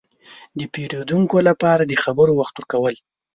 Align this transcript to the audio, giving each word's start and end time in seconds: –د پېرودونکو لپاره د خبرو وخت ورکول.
–د 0.59 0.61
پېرودونکو 0.73 1.37
لپاره 1.49 1.83
د 1.85 1.93
خبرو 2.03 2.33
وخت 2.39 2.53
ورکول. 2.57 2.95